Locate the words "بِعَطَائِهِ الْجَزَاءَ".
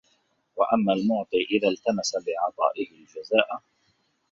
2.17-3.61